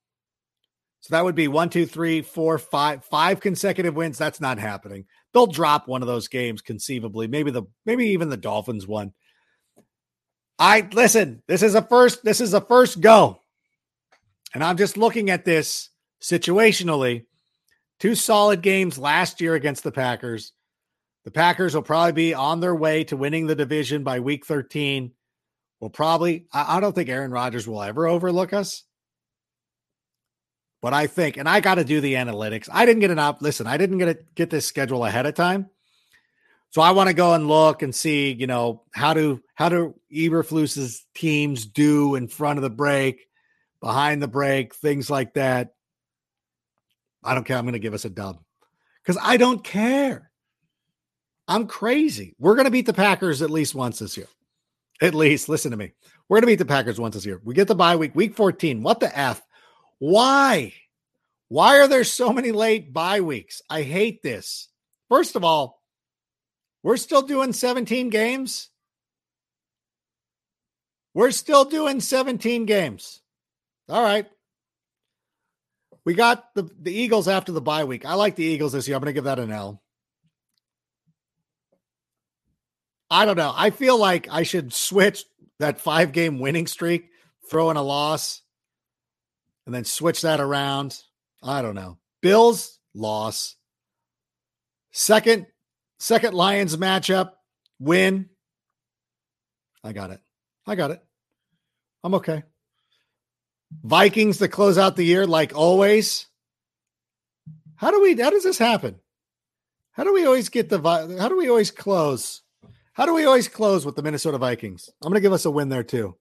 [1.01, 4.19] so that would be one, two, three, four, five, five consecutive wins.
[4.19, 5.07] That's not happening.
[5.33, 7.27] They'll drop one of those games conceivably.
[7.27, 9.13] Maybe the, maybe even the Dolphins one.
[10.59, 13.41] I listen, this is a first, this is a first go.
[14.55, 15.89] And I'm just looking at this
[16.23, 17.25] situationally.
[17.99, 20.53] Two solid games last year against the Packers
[21.25, 25.13] the Packers will probably be on their way to winning the division by week 13.
[25.83, 28.85] Will probably, I, I don't think Aaron Rodgers will ever overlook us.
[30.81, 32.69] But I think, and I got to do the analytics.
[32.73, 33.43] I didn't get an op.
[33.43, 35.71] Listen, I didn't get a, get this schedule ahead of time,
[36.71, 39.97] so I want to go and look and see, you know, how do how do
[40.13, 43.27] Eberflus's teams do in front of the break,
[43.81, 45.75] behind the break, things like that.
[47.25, 47.57] I don't care.
[47.57, 48.39] I'm going to give us a dub
[49.03, 50.31] because I don't care.
[51.49, 52.37] I'm crazy.
[52.39, 54.29] We're going to beat the Packers at least once this year.
[55.03, 55.93] At least, listen to me.
[56.29, 57.41] We're going to beat the Packers once this year.
[57.43, 58.85] We get the bye week, week 14.
[58.85, 59.43] What the F?
[59.99, 60.73] Why?
[61.49, 63.63] Why are there so many late bye weeks?
[63.69, 64.69] I hate this.
[65.09, 65.83] First of all,
[66.85, 68.69] we're still doing 17 games.
[71.15, 73.23] We're still doing 17 games.
[73.89, 74.27] All right.
[76.05, 78.07] We got the, the Eagles after the bye week.
[78.07, 78.97] I like the Eagles this year.
[78.97, 79.82] I'm going to give that an L.
[83.13, 83.53] I don't know.
[83.55, 85.27] I feel like I should switch
[85.59, 87.11] that five game winning streak,
[87.51, 88.41] throw in a loss,
[89.67, 90.99] and then switch that around.
[91.43, 91.99] I don't know.
[92.23, 93.57] Bills loss.
[94.93, 95.47] Second,
[95.99, 97.33] second Lions matchup
[97.79, 98.31] win.
[99.85, 100.21] I got it.
[100.67, 101.05] I got it.
[102.03, 102.45] I'm okay.
[103.85, 106.29] Vikings to close out the year, like always.
[107.77, 108.15] How do we?
[108.19, 109.01] How does this happen?
[109.91, 110.81] How do we always get the?
[111.21, 112.41] How do we always close?
[112.95, 114.91] How do we always close with the Minnesota Vikings?
[115.03, 116.17] I'm going to give us a win there too.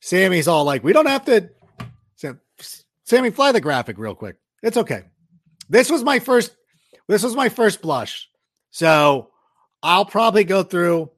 [0.00, 1.50] Sammy's all like, we don't have to.
[3.04, 4.36] Sammy, fly the graphic real quick.
[4.62, 5.04] It's okay.
[5.68, 6.54] This was my first.
[7.06, 8.28] This was my first blush.
[8.70, 9.30] So
[9.82, 11.10] I'll probably go through.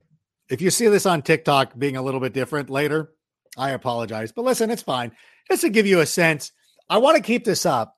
[0.48, 3.12] If you see this on TikTok being a little bit different later,
[3.56, 4.32] I apologize.
[4.32, 5.12] But listen, it's fine.
[5.48, 6.52] Just to give you a sense,
[6.88, 7.96] I want to keep this up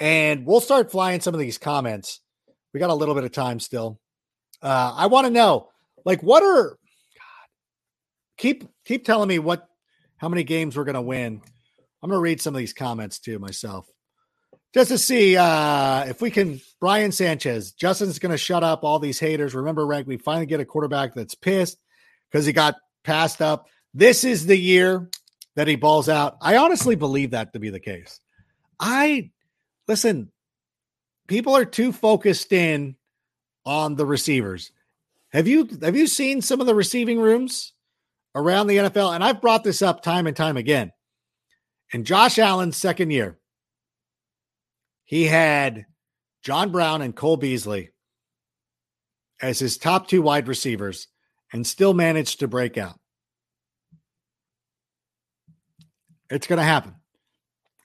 [0.00, 2.20] and we'll start flying some of these comments.
[2.74, 4.00] We got a little bit of time still.
[4.62, 5.68] Uh, I want to know,
[6.04, 7.48] like, what are God,
[8.38, 9.68] keep keep telling me what
[10.16, 11.40] how many games we're gonna win.
[12.02, 13.88] I'm gonna read some of these comments to myself.
[14.72, 19.18] Just to see uh, if we can, Brian Sanchez, Justin's to shut up all these
[19.18, 19.54] haters.
[19.54, 21.78] Remember, Rank, we finally get a quarterback that's pissed
[22.30, 23.68] because he got passed up.
[23.92, 25.10] This is the year
[25.56, 26.38] that he balls out.
[26.40, 28.18] I honestly believe that to be the case.
[28.80, 29.30] I
[29.86, 30.32] listen,
[31.26, 32.96] people are too focused in
[33.64, 34.72] on the receivers.
[35.32, 37.72] Have you have you seen some of the receiving rooms
[38.34, 39.14] around the NFL?
[39.14, 40.92] And I've brought this up time and time again.
[41.92, 43.38] In Josh Allen's second year,
[45.04, 45.86] he had
[46.42, 47.90] John Brown and Cole Beasley
[49.40, 51.08] as his top two wide receivers
[51.52, 52.98] and still managed to break out.
[56.30, 56.94] It's going to happen.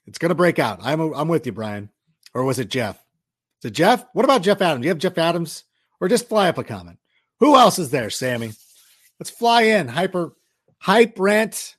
[0.06, 0.80] It's going to break out.
[0.82, 1.90] I'm, I'm with you, Brian.
[2.32, 2.96] Or was it Jeff?
[3.62, 4.06] Is it Jeff?
[4.14, 4.82] What about Jeff Adams?
[4.82, 5.64] Do you have Jeff Adams?
[6.00, 6.98] Or just fly up a comment.
[7.40, 8.52] Who else is there, Sammy?
[9.18, 9.88] Let's fly in.
[9.88, 10.34] Hyper,
[10.78, 11.76] hype rent.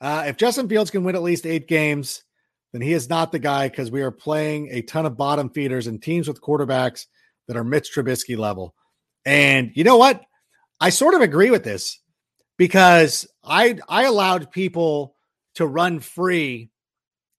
[0.00, 2.24] Uh, if Justin Fields can win at least eight games,
[2.72, 5.86] then he is not the guy because we are playing a ton of bottom feeders
[5.86, 7.06] and teams with quarterbacks
[7.46, 8.74] that are Mitch Trubisky level.
[9.24, 10.22] And you know what?
[10.80, 12.00] I sort of agree with this
[12.56, 15.14] because I I allowed people
[15.54, 16.70] to run free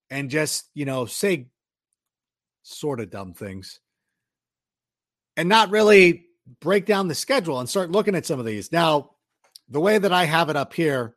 [0.09, 1.47] and just, you know, say
[2.61, 3.79] sort of dumb things
[5.37, 6.25] and not really
[6.59, 8.71] break down the schedule and start looking at some of these.
[8.71, 9.11] Now,
[9.69, 11.15] the way that I have it up here,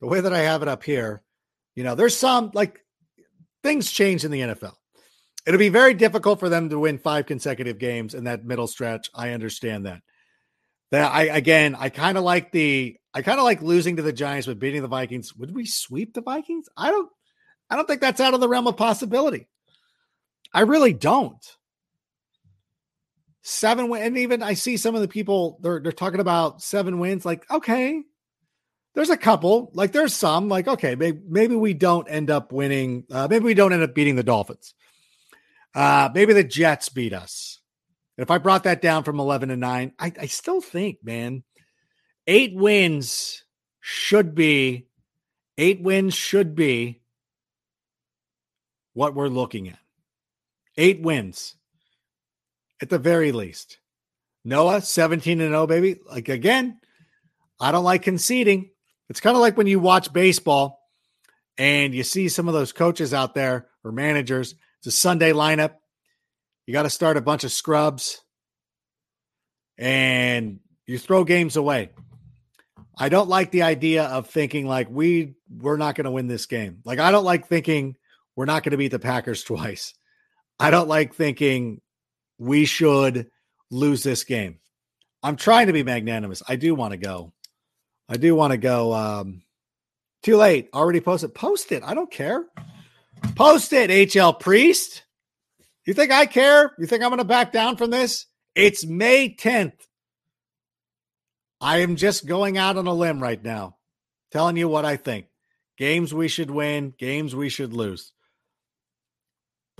[0.00, 1.22] the way that I have it up here,
[1.74, 2.80] you know, there's some like
[3.62, 4.74] things change in the NFL.
[5.46, 9.10] It'll be very difficult for them to win five consecutive games in that middle stretch.
[9.14, 10.02] I understand that.
[10.90, 14.12] That I again, I kind of like the I kind of like losing to the
[14.12, 15.34] Giants but beating the Vikings.
[15.36, 16.68] Would we sweep the Vikings?
[16.76, 17.08] I don't
[17.70, 19.46] I don't think that's out of the realm of possibility.
[20.52, 21.44] I really don't.
[23.42, 26.98] Seven win, and even I see some of the people they're they're talking about seven
[26.98, 27.24] wins.
[27.24, 28.02] Like, okay,
[28.94, 29.70] there's a couple.
[29.72, 30.48] Like, there's some.
[30.48, 33.04] Like, okay, maybe maybe we don't end up winning.
[33.10, 34.74] Uh, maybe we don't end up beating the Dolphins.
[35.74, 37.60] Uh, maybe the Jets beat us.
[38.18, 41.42] If I brought that down from 11 to 9, I, I still think, man,
[42.26, 43.44] eight wins
[43.80, 44.88] should be
[45.56, 47.00] eight wins should be
[48.92, 49.78] what we're looking at.
[50.76, 51.56] Eight wins
[52.80, 53.78] at the very least.
[54.44, 56.00] Noah, 17 and 0, baby.
[56.08, 56.80] Like again,
[57.60, 58.70] I don't like conceding.
[59.08, 60.80] It's kind of like when you watch baseball
[61.58, 64.54] and you see some of those coaches out there or managers.
[64.78, 65.74] It's a Sunday lineup.
[66.66, 68.22] You got to start a bunch of scrubs
[69.76, 71.90] and you throw games away.
[72.96, 76.46] I don't like the idea of thinking like we we're not going to win this
[76.46, 76.80] game.
[76.84, 77.96] Like I don't like thinking
[78.36, 79.94] we're not going to beat the Packers twice.
[80.58, 81.80] I don't like thinking
[82.40, 83.30] we should
[83.70, 84.58] lose this game.
[85.22, 86.42] I'm trying to be magnanimous.
[86.48, 87.32] I do want to go.
[88.08, 88.94] I do want to go.
[88.94, 89.42] Um,
[90.22, 90.70] too late.
[90.74, 91.34] Already posted.
[91.34, 91.82] Post it.
[91.84, 92.46] I don't care.
[93.36, 95.04] Post it, HL Priest.
[95.84, 96.72] You think I care?
[96.78, 98.26] You think I'm going to back down from this?
[98.54, 99.72] It's May 10th.
[101.60, 103.76] I am just going out on a limb right now,
[104.32, 105.26] telling you what I think.
[105.76, 108.12] Games we should win, games we should lose.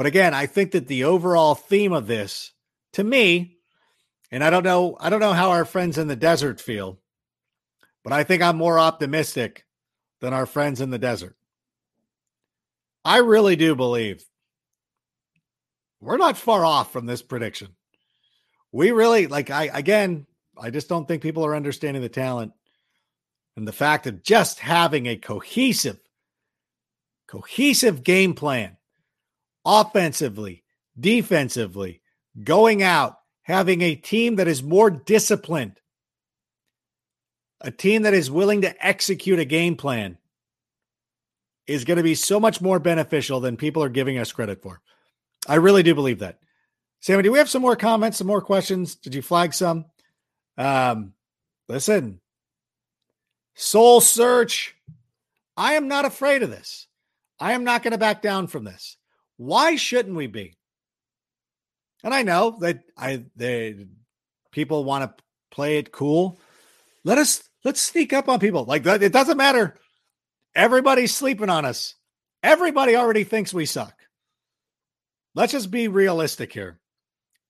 [0.00, 2.54] But again, I think that the overall theme of this,
[2.94, 3.58] to me,
[4.30, 6.98] And I don't know, I don't know how our friends in the desert feel,
[8.02, 9.66] but I think I'm more optimistic
[10.22, 11.36] than our friends in the desert.
[13.04, 14.24] I really do believe
[16.00, 17.76] we're not far off from this prediction.
[18.72, 20.26] We really like I again,
[20.58, 22.54] I just don't think people are understanding the talent
[23.54, 26.00] and the fact of just having a cohesive
[27.26, 28.78] cohesive game plan
[29.64, 30.64] offensively,
[30.98, 32.00] defensively,
[32.42, 35.80] going out, having a team that is more disciplined,
[37.60, 40.16] a team that is willing to execute a game plan
[41.66, 44.80] is going to be so much more beneficial than people are giving us credit for.
[45.46, 46.38] I really do believe that.
[47.00, 48.94] Sammy, do we have some more comments, some more questions?
[48.94, 49.86] Did you flag some?
[50.58, 51.14] Um,
[51.68, 52.20] listen,
[53.54, 54.76] soul search.
[55.56, 56.86] I am not afraid of this.
[57.38, 58.96] I am not going to back down from this.
[59.40, 60.54] Why shouldn't we be?
[62.04, 63.88] And I know that I the
[64.52, 66.38] people want to play it cool.
[67.04, 68.66] Let us let's sneak up on people.
[68.66, 69.78] Like it doesn't matter.
[70.54, 71.94] Everybody's sleeping on us.
[72.42, 73.94] Everybody already thinks we suck.
[75.34, 76.78] Let's just be realistic here.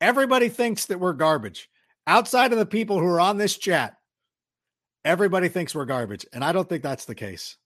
[0.00, 1.68] Everybody thinks that we're garbage.
[2.06, 3.96] Outside of the people who are on this chat,
[5.04, 6.24] everybody thinks we're garbage.
[6.32, 7.56] And I don't think that's the case.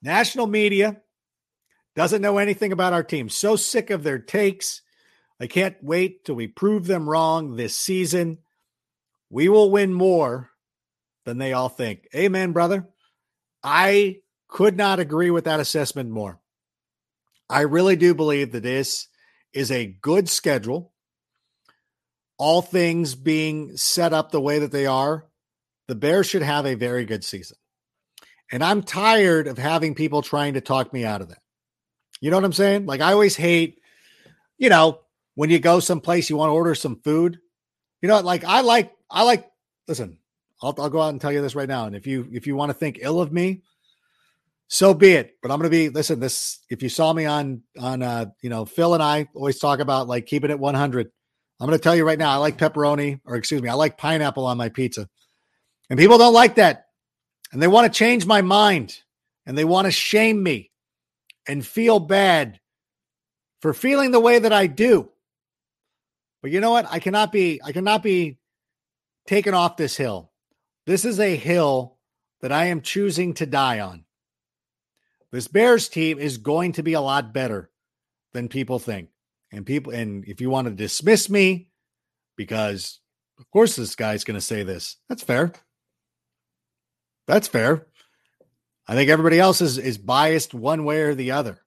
[0.00, 1.02] National media
[1.94, 3.28] doesn't know anything about our team.
[3.28, 4.82] So sick of their takes.
[5.40, 8.38] I can't wait till we prove them wrong this season.
[9.28, 10.50] We will win more
[11.24, 12.08] than they all think.
[12.14, 12.88] Amen, brother.
[13.62, 16.40] I could not agree with that assessment more.
[17.48, 19.08] I really do believe that this
[19.52, 20.92] is a good schedule.
[22.38, 25.26] All things being set up the way that they are,
[25.86, 27.56] the Bears should have a very good season.
[28.50, 31.41] And I'm tired of having people trying to talk me out of that.
[32.22, 32.86] You know what I'm saying?
[32.86, 33.80] Like, I always hate,
[34.56, 35.00] you know,
[35.34, 37.38] when you go someplace, you want to order some food.
[38.00, 39.50] You know, like, I like, I like,
[39.86, 40.18] listen,
[40.62, 41.86] I'll, I'll go out and tell you this right now.
[41.86, 43.62] And if you, if you want to think ill of me,
[44.72, 45.36] so be it.
[45.42, 46.18] But I'm to be listen.
[46.18, 49.80] This if you saw me on on uh you know Phil and I always talk
[49.80, 51.12] about like keeping it 100.
[51.60, 52.30] I'm to tell you right now.
[52.30, 55.10] I like pepperoni or excuse me, I like pineapple on my pizza,
[55.90, 56.86] and people don't like that,
[57.52, 58.98] and they want to change my mind,
[59.44, 60.70] and they want to shame me,
[61.46, 62.60] and feel bad
[63.60, 65.10] for feeling the way that I do.
[66.42, 66.86] But you know what?
[66.90, 67.60] I cannot be.
[67.64, 68.38] I cannot be
[69.26, 70.32] taken off this hill.
[70.86, 71.98] This is a hill
[72.40, 74.04] that I am choosing to die on.
[75.30, 77.70] This Bears team is going to be a lot better
[78.32, 79.08] than people think.
[79.52, 81.68] And people, and if you want to dismiss me,
[82.36, 83.00] because
[83.38, 85.52] of course this guy's going to say this, that's fair.
[87.26, 87.86] That's fair.
[88.92, 91.58] I think everybody else is is biased one way or the other.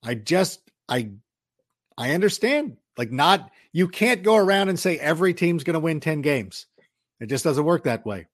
[0.00, 1.10] I just I
[1.98, 2.76] I understand.
[2.96, 6.66] Like not you can't go around and say every team's going to win 10 games.
[7.18, 8.28] It just doesn't work that way.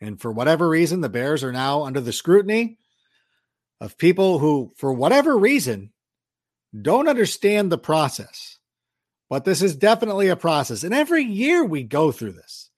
[0.00, 2.78] And for whatever reason, the Bears are now under the scrutiny
[3.80, 5.90] of people who, for whatever reason,
[6.80, 8.56] don't understand the process.
[9.28, 10.84] But this is definitely a process.
[10.84, 12.70] And every year we go through this.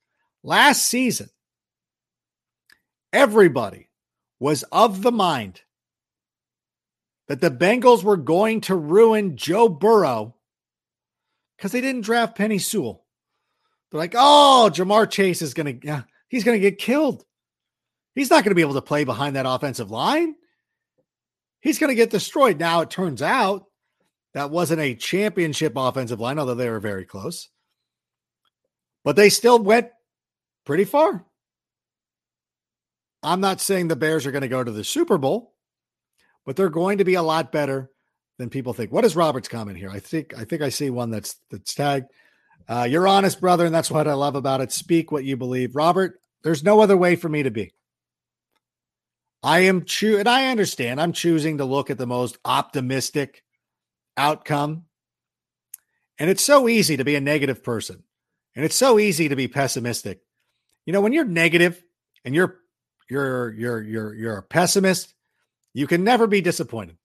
[0.42, 1.28] Last season,
[3.12, 3.89] everybody
[4.40, 5.60] was of the mind
[7.28, 10.34] that the Bengals were going to ruin Joe Burrow
[11.56, 13.04] because they didn't draft Penei Sewell.
[13.90, 17.24] They're like, oh, Ja'Marr Chase is going to, yeah, he's going to get killed.
[18.16, 20.34] He's not going to be able to play behind that offensive line
[21.60, 22.58] he's going to get destroyed.
[22.58, 23.66] Now, it turns out
[24.34, 27.48] that wasn't a championship offensive line, although they were very close.
[29.04, 29.90] But they still went
[30.64, 31.24] pretty far.
[33.22, 35.54] I'm not saying the Bears are going to go to the Super Bowl,
[36.46, 37.90] but they're going to be a lot better
[38.38, 38.90] than people think.
[38.90, 39.90] What is Robert's comment here?
[39.90, 42.06] I think I think I see one that's that's tagged.
[42.68, 44.72] Uh, you're honest, brother, and that's what I love about it.
[44.72, 46.20] Speak what you believe, Robert.
[46.42, 47.72] There's no other way for me to be.
[49.42, 53.42] I am choo and I understand I'm choosing to look at the most optimistic
[54.16, 54.84] outcome.
[56.18, 58.04] And it's so easy to be a negative person.
[58.54, 60.20] And it's so easy to be pessimistic.
[60.84, 61.82] You know, when you're negative
[62.24, 62.58] and you're
[63.10, 65.14] you're you're you're you're a pessimist,
[65.74, 66.96] you can never be disappointed.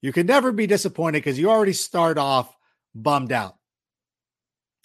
[0.00, 2.54] You can never be disappointed because you already start off
[2.94, 3.56] bummed out.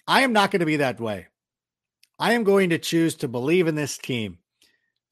[0.06, 1.28] I am not going to be that way.
[2.18, 4.38] I am going to choose to believe in this team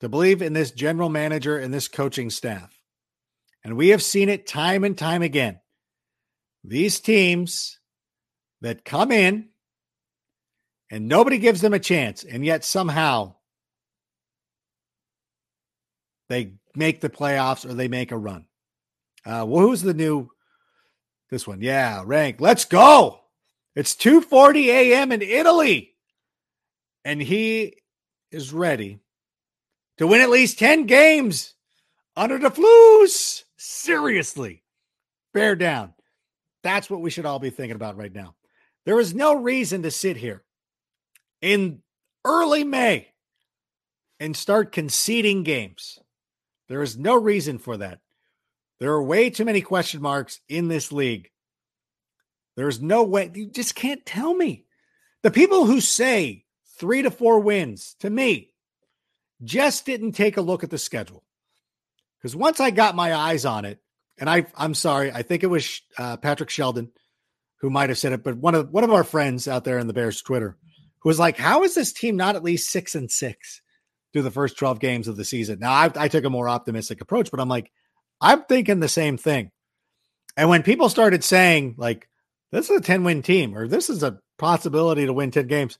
[0.02, 2.76] to believe in this general manager and this coaching staff.
[3.62, 5.60] And we have seen it time and time again.
[6.64, 7.78] These teams
[8.62, 9.50] that come in
[10.90, 13.36] and nobody gives them a chance, and yet somehow
[16.32, 18.46] they make the playoffs or they make a run.
[19.24, 20.30] Uh, well, who's the new?
[21.30, 22.40] This one, yeah, rank.
[22.40, 23.20] Let's go.
[23.74, 25.12] It's 2:40 a.m.
[25.12, 25.94] in Italy.
[27.04, 27.76] And he
[28.30, 29.00] is ready
[29.98, 31.54] to win at least 10 games
[32.16, 33.42] under the flus.
[33.56, 34.62] Seriously.
[35.34, 35.94] Bear down.
[36.62, 38.34] That's what we should all be thinking about right now.
[38.84, 40.42] There is no reason to sit here
[41.40, 41.82] in
[42.24, 43.08] early May
[44.20, 45.98] and start conceding games.
[46.72, 47.98] There is no reason for that.
[48.80, 51.28] There are way too many question marks in this league.
[52.56, 53.30] There's no way.
[53.34, 54.64] You just can't tell me.
[55.22, 56.46] The people who say
[56.78, 58.54] three to four wins to me
[59.44, 61.24] just didn't take a look at the schedule.
[62.16, 63.78] Because once I got my eyes on it,
[64.16, 66.90] and I, I'm sorry, I think it was uh, Patrick Sheldon
[67.60, 69.88] who might have said it, but one of one of our friends out there in
[69.88, 70.56] the Bears Twitter
[71.00, 73.60] who was like, "How is this team not at least six and six
[74.12, 77.00] through the first 12 games of the season?" Now I, I took a more optimistic
[77.00, 77.70] approach, but I'm like,
[78.20, 79.50] I'm thinking the same thing.
[80.36, 82.08] And when people started saying like,
[82.50, 85.78] "This is a 10 win team," or "This is a possibility to win 10 games,"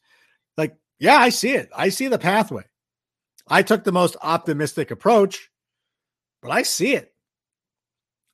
[0.57, 1.68] like, yeah, I see it.
[1.74, 2.64] I see the pathway.
[3.49, 5.51] I took the most optimistic approach,
[6.41, 7.12] but I see it.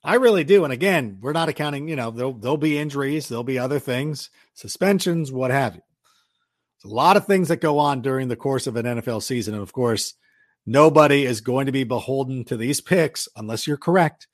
[0.05, 0.65] I really do.
[0.65, 4.31] And again, we're not accounting, you know, there'll, there'll be injuries, there'll be other things,
[4.55, 5.83] suspensions, what have you.
[6.85, 9.55] A lot of things that go on during the course of an NFL season.
[9.55, 10.15] And of course,
[10.65, 14.29] nobody is going to be beholden to these picks unless you're correct.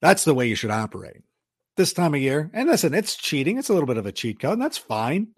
[0.00, 1.22] That's the way you should operate
[1.76, 2.50] this time of year.
[2.52, 3.56] And listen, it's cheating.
[3.56, 5.28] It's a little bit of a cheat code, and that's fine.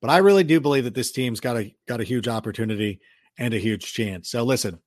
[0.00, 3.00] But I really do believe that this team's got a got a huge opportunity
[3.38, 4.28] and a huge chance.
[4.28, 4.78] So listen,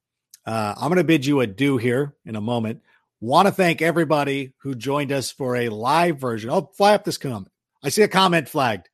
[0.46, 2.82] uh, I'm going to bid you adieu here in a moment.
[3.20, 6.52] Want to thank everybody who joined us for a live version.
[6.52, 7.52] Oh, fly up this comment.
[7.84, 8.90] I see a comment flagged.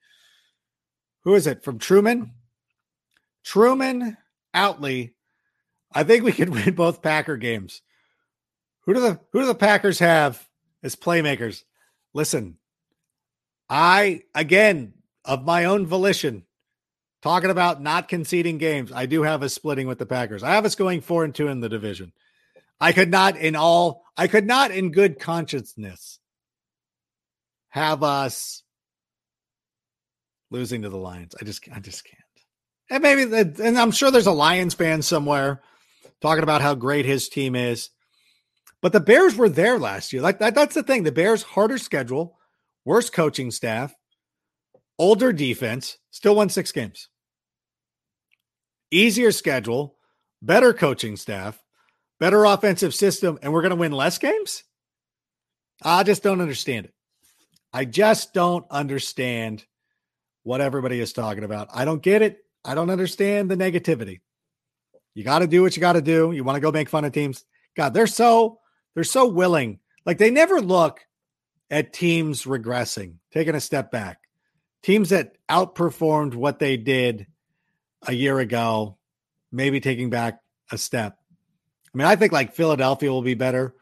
[1.24, 2.32] Who is it from Truman?
[3.44, 4.18] Truman
[4.56, 5.14] Outley.
[5.92, 7.82] I think we could win both Packer games.
[8.82, 10.48] Who do the who do the Packers have
[10.82, 11.64] as playmakers?
[12.14, 12.58] Listen,
[13.70, 14.94] I again
[15.24, 16.44] of my own volition
[17.24, 20.44] Talking about not conceding games, I do have us splitting with the Packers.
[20.44, 22.12] I have us going four and two in the division.
[22.82, 26.20] I could not, in all, I could not, in good consciousness,
[27.70, 28.64] have us
[30.54, 31.36] losing to the Lions.
[31.40, 32.22] I just, I just can't.
[32.90, 33.24] And maybe,
[33.64, 35.62] and I'm sure there's a Lions fan somewhere
[36.22, 37.90] talking about how great his team is.
[38.82, 40.22] But the Bears were there last year.
[40.22, 41.04] Like that, that's the thing.
[41.04, 42.38] The Bears harder schedule,
[42.86, 43.94] worse coaching staff,
[44.98, 47.10] older defense, still won six games
[48.94, 49.96] easier schedule,
[50.42, 51.62] better coaching staff,
[52.20, 54.64] better offensive system, and we're going to win less games?
[55.82, 56.94] I just don't understand it.
[57.74, 59.66] I just don't understand
[60.44, 61.70] what everybody is talking about.
[61.74, 62.40] I don't get it.
[62.64, 64.22] I don't understand the negativity.
[65.14, 66.32] You got to do what you got to do.
[66.32, 67.44] You want to go make fun of teams.
[67.76, 68.60] God, they're so
[68.96, 69.80] they're so willing.
[70.06, 71.02] Like they never look
[71.70, 74.20] at teams regressing, taking a step back.
[74.82, 77.28] Teams that outperformed what they did
[78.06, 78.98] a year ago,
[79.52, 80.40] maybe taking back
[80.72, 81.18] a step.
[81.94, 83.74] I mean, I think like Philadelphia will be better.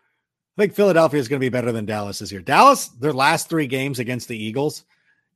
[0.58, 2.42] I think Philadelphia is going to be better than Dallas this year.
[2.42, 4.84] Dallas, their last three games against the Eagles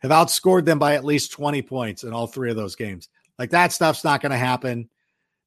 [0.01, 3.09] have outscored them by at least 20 points in all three of those games.
[3.39, 4.89] Like that stuff's not going to happen.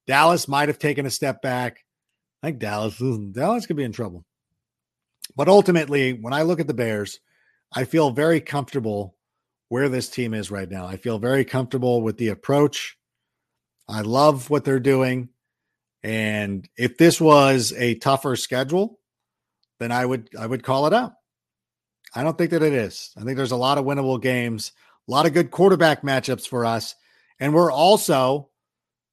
[0.07, 1.85] Dallas might have taken a step back.
[2.43, 3.01] I think Dallas,
[3.33, 4.25] Dallas could be in trouble.
[5.37, 7.21] But ultimately, when I look at the Bears,
[7.73, 9.17] I feel very comfortable
[9.69, 10.87] where this team is right now.
[10.87, 12.97] I feel very comfortable with the approach.
[13.89, 15.29] I love what they're doing.
[16.03, 18.99] And if this was a tougher schedule,
[19.79, 21.13] then I would I would call it out.
[22.15, 23.13] I don't think that it is.
[23.17, 24.73] I think there's a lot of winnable games,
[25.09, 26.95] a lot of good quarterback matchups for us.
[27.41, 28.49] And we're also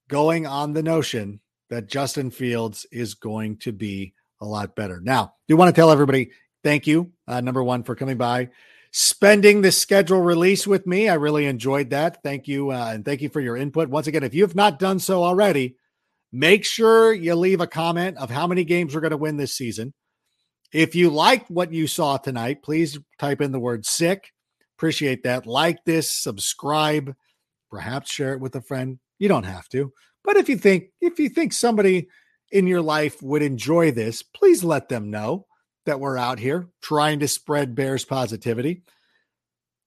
[0.09, 1.39] going on the notion
[1.69, 4.99] that Justin Fields is going to be a lot better.
[5.01, 6.31] Now, do want to tell everybody
[6.63, 8.49] thank you, uh, number one, for coming by
[8.91, 11.09] spending the schedule release with me.
[11.09, 12.23] I really enjoyed that.
[12.23, 12.71] Thank you.
[12.71, 13.89] Uh, and thank you for your input.
[13.89, 15.75] Once again, if you have not done so already,
[16.31, 19.53] make sure you leave a comment of how many games we're going to win this
[19.53, 19.93] season.
[20.71, 24.31] If you liked what you saw tonight, please type in the word sick.
[24.77, 25.45] Appreciate that.
[25.45, 27.15] Like this, subscribe,
[27.71, 28.99] perhaps share it with a friend.
[29.19, 29.93] You don't have to.
[30.23, 32.07] But if you think if you think somebody
[32.51, 35.45] in your life would enjoy this, please let them know
[35.85, 38.83] that we're out here trying to spread Bears positivity.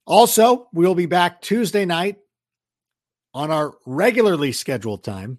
[0.07, 2.16] Also, we'll be back Tuesday night
[3.35, 5.39] on our regularly scheduled time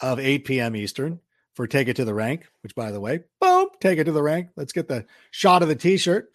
[0.00, 0.76] of 8 p.m.
[0.76, 1.20] Eastern
[1.56, 4.22] for Take It to the Rank, which, by the way, boom, take it to the
[4.22, 4.50] rank.
[4.56, 6.28] Let's get the shot of the t shirt.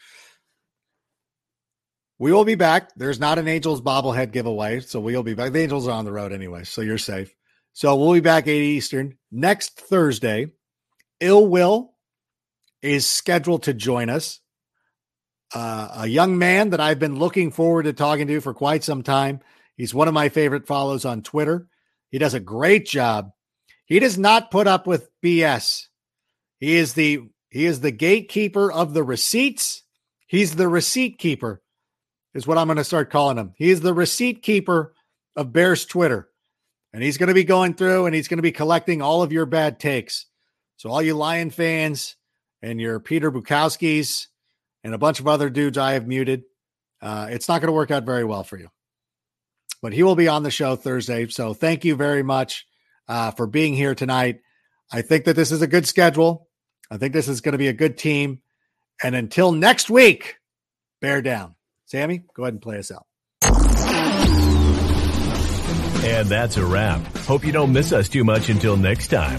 [2.19, 2.91] We will be back.
[2.95, 5.53] There's not an Angels bobblehead giveaway, so we'll be back.
[5.53, 7.33] The Angels are on the road anyway, so you're safe.
[7.73, 10.47] So we'll be back 8 Eastern next Thursday.
[11.21, 11.93] Ill Will
[12.81, 14.39] is scheduled to join us.
[15.53, 19.03] uh, a young man that I've been looking forward to talking to for quite some
[19.03, 19.41] time.
[19.75, 21.67] He's one of my favorite follows on Twitter.
[22.09, 23.31] He does a great job.
[23.91, 25.87] He does not put up with BS.
[26.61, 29.83] He is the he is the gatekeeper of the receipts.
[30.27, 31.61] He's the receipt keeper,
[32.33, 33.51] is what I'm going to start calling him.
[33.57, 34.93] He is the receipt keeper
[35.35, 36.29] of Bears Twitter.
[36.93, 39.33] And he's going to be going through and he's going to be collecting all of
[39.33, 40.25] your bad takes.
[40.77, 42.15] So, all you Lion fans
[42.61, 44.27] and your Peter Bukowskis
[44.85, 46.43] and a bunch of other dudes I have muted,
[47.01, 48.69] uh, it's not going to work out very well for you.
[49.81, 51.27] But he will be on the show Thursday.
[51.27, 52.65] So, thank you very much
[53.11, 54.39] uh, for being here tonight.
[54.91, 56.47] I think that this is a good schedule.
[56.89, 58.41] I think this is going to be a good team.
[59.03, 60.37] And until next week,
[61.01, 61.55] bear down.
[61.87, 63.05] Sammy, go ahead and play us out.
[66.03, 67.01] And that's a wrap.
[67.17, 69.37] Hope you don't miss us too much until next time.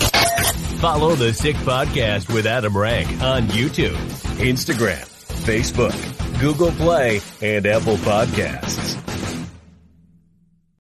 [0.78, 3.96] Follow the Sick Podcast with Adam Rank on YouTube,
[4.38, 5.08] Instagram,
[5.44, 9.01] Facebook, Google Play, and Apple Podcasts.